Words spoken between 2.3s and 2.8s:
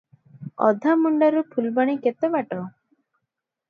ବାଟ?